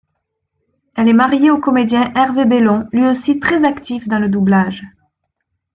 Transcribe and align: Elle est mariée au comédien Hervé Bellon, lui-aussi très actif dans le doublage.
Elle 0.95 1.09
est 1.09 1.13
mariée 1.13 1.51
au 1.51 1.59
comédien 1.59 2.11
Hervé 2.15 2.45
Bellon, 2.45 2.87
lui-aussi 2.91 3.39
très 3.39 3.63
actif 3.63 4.07
dans 4.07 4.17
le 4.17 4.29
doublage. 4.29 4.81